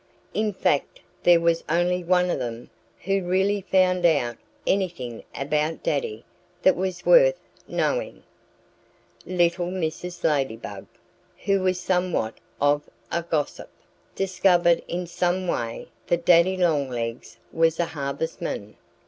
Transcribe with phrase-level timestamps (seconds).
[0.33, 2.71] In fact there was only one of them
[3.03, 4.35] who really found out
[4.65, 6.25] anything about Daddy
[6.63, 8.23] that was worth knowing.
[9.27, 10.23] Little Mrs.
[10.23, 10.87] Ladybug,
[11.45, 13.69] who was somewhat of a gossip,
[14.15, 18.77] discovered in some way that Daddy Longlegs was a harvestman.